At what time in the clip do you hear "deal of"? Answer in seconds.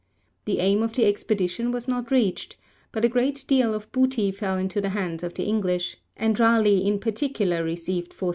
3.47-3.91